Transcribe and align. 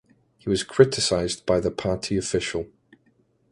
He 0.39 0.49
was 0.49 0.63
criticised 0.63 1.45
by 1.45 1.59
the 1.59 1.69
party 1.69 2.17
official. 2.17 2.65